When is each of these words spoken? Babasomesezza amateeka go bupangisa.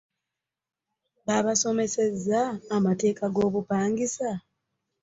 Babasomesezza 1.25 2.41
amateeka 2.75 3.25
go 3.35 3.43
bupangisa. 3.53 4.29